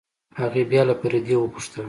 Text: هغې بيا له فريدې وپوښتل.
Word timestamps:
هغې 0.39 0.63
بيا 0.71 0.81
له 0.89 0.93
فريدې 1.01 1.35
وپوښتل. 1.39 1.79